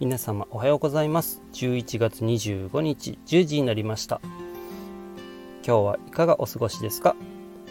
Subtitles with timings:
[0.00, 1.42] 皆様おはようございます。
[1.54, 4.20] 11月25日10時になりました。
[5.66, 7.16] 今日はいかがお過ごしですか？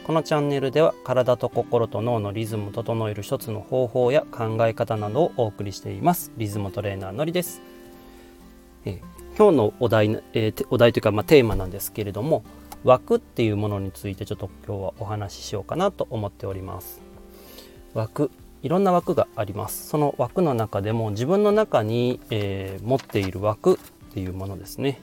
[0.06, 6.34] このチャンネルでは体と心と脳のリズムを整える一つの方法や考え方などをお送りしています。
[6.36, 7.62] リズムトレーナーのりです、
[8.84, 9.02] え、
[9.38, 12.44] 今日のお題、えー、お題というか、まあ、テーマなんですけれども
[12.84, 17.02] 枠っていうものについてちょっと今日はお話ししようかなと思っております。
[17.94, 18.32] 枠。
[18.64, 19.88] いろんな枠があります。
[19.88, 23.78] その枠の中でも自分の中に、えー、持っている枠っ
[24.14, 25.02] ていうものですね。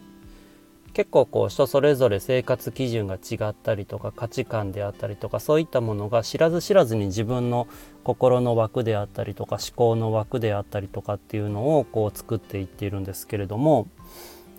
[0.94, 7.66] 結構こう人それぞれ生活基準が違ったりとか価値観であったりとかそういったものが知らず知らずに自分の
[8.04, 13.88] 心の枠であったりとか思考の枠であったりとかっていうのをこう作っていっているんですけれども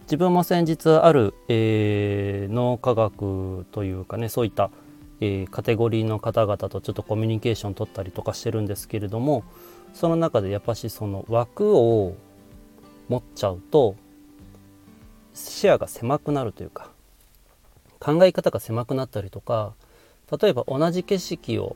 [0.03, 4.71] 自分も先日ある、えー、脳科学というかねそういった
[5.21, 9.43] えー、カテゴリーの方々とちょっとコミュニケーション取ったりとかしてるんですけれども
[9.93, 12.15] その中でやっぱしその枠を
[13.07, 13.95] 持っちゃうと
[15.33, 16.89] 視野が狭くなるというか
[17.99, 19.73] 考え方が狭くなったりとか
[20.41, 21.75] 例えば同じ景色を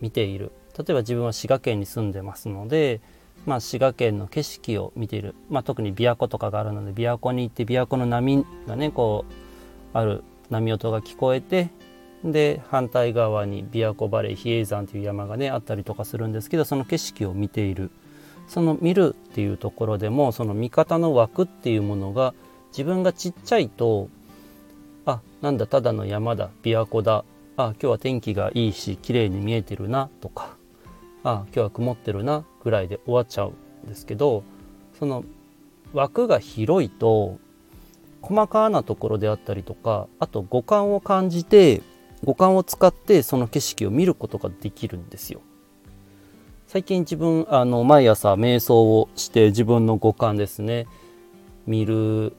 [0.00, 0.52] 見ている。
[0.76, 3.00] 例えば自分は滋賀県に住んでますので、
[3.46, 11.70] まあ、滋賀県の景色を見ている、まあ、特に琵琶湖とかがあるので琵琶湖に行って琵琶湖の波がねこうある波音が聞こえて
[12.24, 17.90] で反対側に琵琶湖バレー比叡山という山がねあったりとかするんですけどその景色を見ている。
[18.46, 22.34] その見るっていうところでもその見方の枠っていうものが
[22.68, 24.08] 自分がちっちゃいと
[25.06, 27.24] あなんだただの山だ琵琶湖だ
[27.56, 30.56] あ今日は天気がいいし綺麗に見えてるなとか
[31.22, 33.54] あ今日は曇ってるなぐらいで終わっちゃう
[33.86, 34.44] んですけど
[34.98, 35.24] その
[35.92, 37.38] 枠が広いと
[38.20, 41.82] 細かなところであったりとかあと五感を感じて
[42.24, 45.40] 五感を使ってその景色を見ることができるんですよ。
[46.66, 50.88] 最近自分あの毎朝瞑想をして自分の五感ですね
[51.66, 52.34] 見る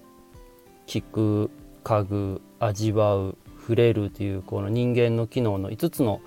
[0.88, 1.52] 聞く
[1.84, 6.22] 嗅ぐ味わう触れるというこの人間の機能の5つの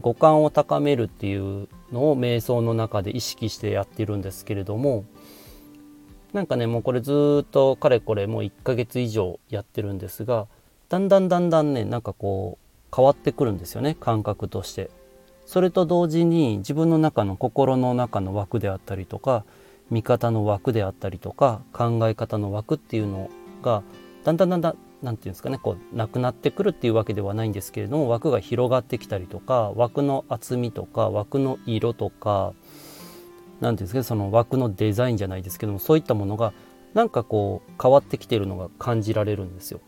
[0.00, 5.04] 五感を高めるっていうのを瞑想の中で意識してやってるんですけれども
[6.32, 10.46] なんかねもうこれずっとかれこれもう1ヶ月以上やってるんですが
[10.88, 12.59] だんだんだんだんねなんかこう
[12.94, 14.90] 変わってくるんですよね感覚として。
[15.46, 19.44] それと同時に自分の中の心の中の枠であったりとか
[19.90, 23.28] 見方の枠であったりとか考え方の枠っていうの
[23.60, 23.82] が
[24.22, 32.52] だんだんだんだん何て言うんですかねこうなくなってくるっていうわけではないんですけれども枠が広がってきたりとか枠の厚みとか枠の色とか
[33.60, 36.52] 何て言うんですかねその枠のデザインじゃないですけどもそういったものが
[36.94, 39.80] なんかこう変わってきてるのが感じられるんですよ。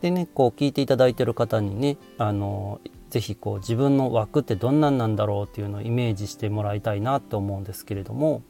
[0.00, 8.42] でねこう聞いていただいてる方にねあの是非こう自分の枠ってどんなんなんだろうっていうのをイメージしてもらいたいなと思うんですけれども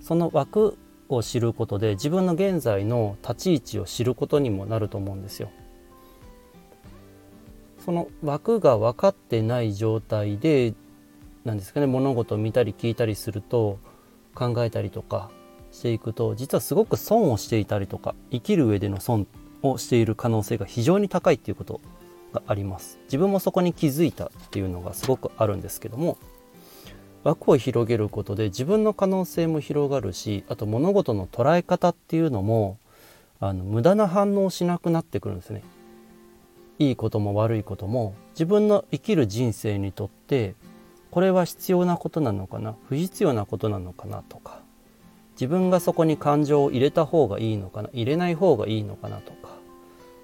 [0.00, 0.76] その枠
[1.08, 5.50] を知ることで自分の現在の立ち位置を知ることにもなると思うんですよ。
[7.84, 10.74] その枠が分かってない状態で
[11.44, 13.78] なんですかね物事を見たり聞いたりすると
[14.34, 15.30] 考えたりとか
[15.70, 19.28] していくと実はすごく損をしていたりとか生きる上での損
[19.70, 21.80] をしている可能性が非常に高いっていうこと
[22.32, 22.98] があります。
[23.04, 26.18] 自分もそこに気づいたっていうのがすごくあるんですけども
[27.24, 32.78] 枠を広げることで自分の可能性も広がるしあと物事の捉え方っていうのも
[33.40, 35.62] あの無駄な反応しなくなってくるんですね。
[36.78, 40.54] いいことも悪いことも自分の生きる人生にとって
[41.10, 42.76] これは必要なことなのかな？
[42.88, 44.60] 不必要なことなのかなとか
[45.32, 47.88] 自分がそこに感情を入れた方がいいのかな？
[47.92, 49.55] 入れない方がいいのかなとか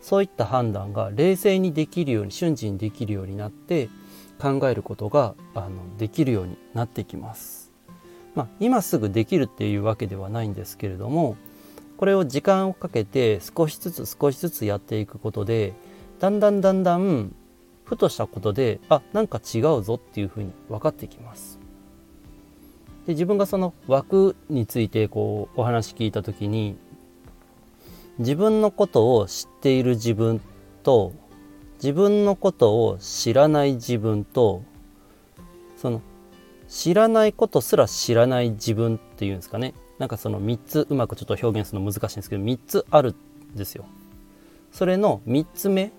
[0.02, 3.88] そういった判断が冷静にできるように瞬時にできるようになって
[4.38, 7.70] 考えることがあのできるようになってきます。
[8.34, 11.36] まあ、今すぐできるっていうわけではないんですけれども
[11.98, 15.74] これを時間をかけて少しずつ少しずつやっていくことで
[16.18, 17.34] だんだんだんだん
[17.84, 21.60] ふとしたことであなんか違うぞっていうふうに分かってきます。
[23.06, 26.76] で自分がその枠についてこうお話聞いた時に
[28.18, 30.40] 自分のことを知っている自分
[30.82, 31.12] と
[31.76, 34.62] 自分のことを知らない自分と
[35.76, 36.00] その
[36.68, 43.14] 知らないことすら知らない自分っていうんですかねなんかその3つうまくちょっと表現するの難しいんですけど3つある
[43.54, 43.84] んですよ。
[44.72, 45.92] それの3つ目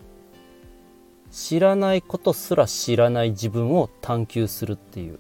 [1.31, 5.19] 知らないことすら知らない自分を探求するっていう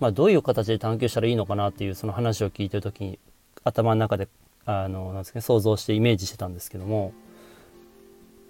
[0.00, 3.18] まあ、どういう形で探求したらいいのかなっていうその話を聞いてる時に
[3.64, 4.28] 頭の中で
[4.66, 7.12] あのなんですか、ね、想像してイメージしてたんですけども、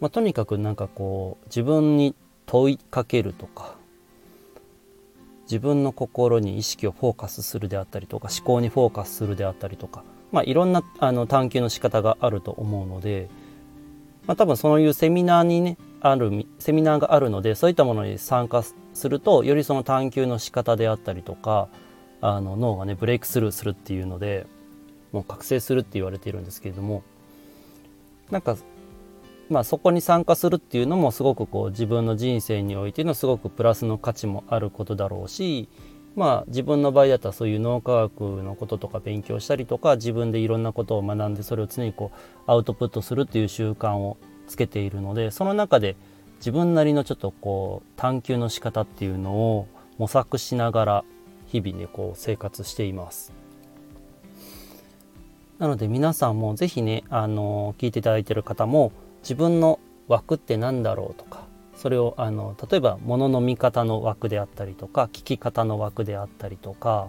[0.01, 2.15] まあ、とにかくなんかこう自分に
[2.47, 3.77] 問いかけるとか
[5.45, 10.03] 自分の心に意識をフォーカスするであったりとか思考にフォーカスするであったりとか、
[10.33, 13.29] まあ、いろんなあの探求の仕方があると思うので、
[14.27, 18.65] まあ、多分そういうセミナーにねあるセミナーがあるのでそういったものに参加
[18.95, 21.69] するとよりその探求の仕方であったりとか
[22.21, 24.47] あの脳がねブレイクスルーするっていうので
[25.13, 27.03] もう覚醒するって言われているんですけれども
[28.31, 28.57] なんか
[29.49, 35.69] まあそこに参加するっていうのもすごくこう自分の人生においてのすごくプラスの価値もあることだろうし
[36.17, 44.17] まあ自分の場合だったらそういう脳科学のこととか勉強したりとか自分でいろんなことを学んでそれを常にこうアウトプットするっていう習慣を
[44.49, 45.97] つけているのでその中で
[46.39, 49.69] 自分なりのちょっとこう探求の仕方っていうのを
[49.99, 51.05] 模索しながら
[51.47, 53.46] 日々ねこう生活しています。
[55.59, 58.93] なので皆さんも是非ねあの聞いていただいてる方も
[59.23, 67.09] 自分の枠って何だろうとかそれをあの例えば物の見方の枠であったりとか聞き方の枠であったりとか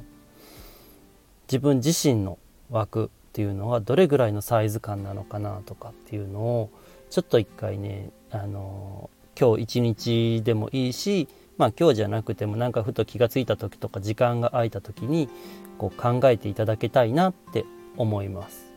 [1.48, 2.38] 自分自身の
[2.70, 6.70] 枠っていうのはどれぐらいのサイズ感なのかなとかっていうのを
[7.10, 9.10] ちょっと一回ねあの
[9.40, 11.28] 今日一日でもいいし
[11.58, 15.30] まあ今日じゃなくてもなんかふと気が付いた時とか時間が空いた時に
[15.78, 17.66] こう考えていただけたいなって
[17.98, 18.68] 思います。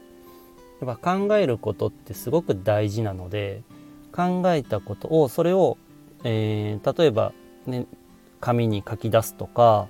[0.80, 3.62] やっぱ考えることってすごく大事なので
[4.12, 5.76] 考えたことをそれを、
[6.24, 7.32] えー、例えば、
[7.66, 7.86] ね、
[8.40, 9.88] 紙に書き出すとか、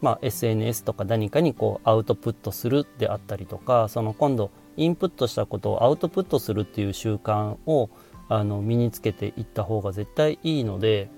[0.00, 7.90] まあ、SNS とか何かにこうアウトプットするであったりとかその今度インプットしたことをアウトプットするっていう習慣を
[8.28, 11.10] あの身につけていった方が絶対いいので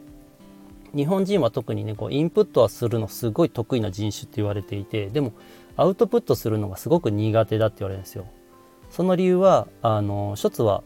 [0.95, 5.33] 日本人は特にねこうインプットはするのすごい得意な人種って言われていてでも
[5.77, 8.27] アウトプットするのがすごく苦手だって言われるんですよ。
[8.91, 10.83] その理由はあの一つは、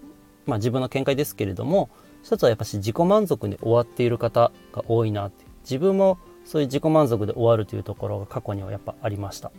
[0.46, 1.90] まあ、自分の見解ですけれども
[2.22, 9.52] 一つはやっぱし自己満足に終わっている方が多いなって自分もそういう自己満足で終わるというところが過去にはやっぱありました。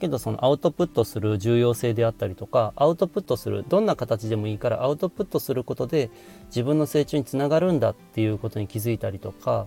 [0.00, 6.10] けどそのアウトプットする重要性であったりとかアウトプットするどんな形でもいいからアウトプットすることで
[6.46, 9.66] 自分の成長につながるんだっていうことに気づいたりとか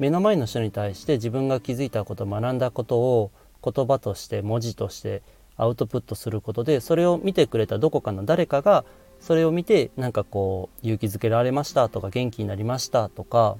[0.00, 3.30] 目の前の人に対して自分が気づいたこと学んだことを
[3.62, 5.22] 言葉として文字として
[5.56, 8.84] アウトプットすることでそれを見てくれたどこかの誰かが
[9.20, 13.56] それを見てなんかこう勇気づけられましたとか元気になりましたとか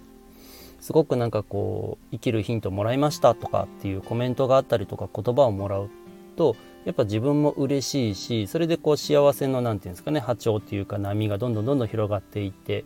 [0.80, 5.90] すごくなんかこう生きるヒントもらいましたとかっていうコメントがあったりとか言葉をもらう
[6.36, 12.84] とやっぱ自分も嬉しいしそれでこう幸せの何て言うんですかね波長っていうか波がどんどんどんどん広がっていって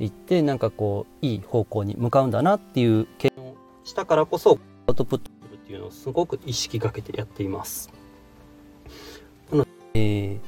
[0.00, 3.54] いってなんかこういい方向に向かうんだなっていう経験を
[3.84, 5.30] したからこそアウトプット
[5.72, 7.90] っていうのをすごく意識かけてやっています。
[9.50, 10.38] なので、えー、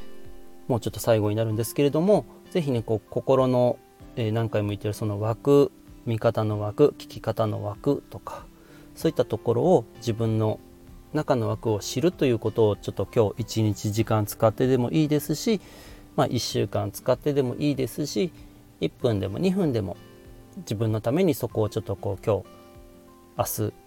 [0.69, 3.79] もうちょっと最後になるんですけれども是非ねこう心の、
[4.17, 5.73] えー、何回も言ってるその枠
[6.05, 8.45] 見方の枠聞き方の枠とか
[8.95, 10.61] そういったところを自分の
[11.15, 15.63] 中の枠を知るということをちょっと今日一日時間使ってでもいいですし、
[16.17, 18.31] まあ、1週間使ってでもいいですし
[18.83, 19.97] 1分でも2分でも
[20.59, 22.43] 自分のためにそこをちょっとこう今
[23.47, 23.84] 日明日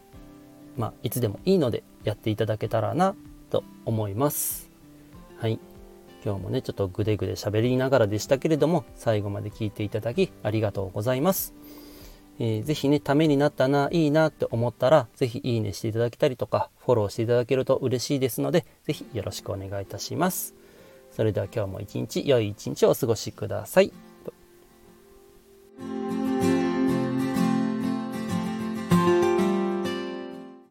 [0.78, 3.16] まあいつでもいいのでやっていただけたらな
[3.50, 4.70] と思います
[5.38, 5.60] はい
[6.24, 11.54] 今日もねちょっとグデグデ喋りながらでしたけれども最後まで聞いていただきありがとうございます
[12.40, 20.54] えー、ぜひね、ためになったな、いいなって思ったら、ぜひいいねしていただけたりとか、フォローしていただけると嬉しいですので、ぜひよろしくお願いいたします。
[21.12, 24.07] それでは今日も一日、良い一日をお過ごしください。